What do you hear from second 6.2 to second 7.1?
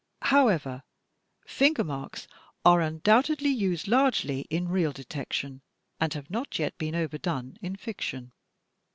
not yet been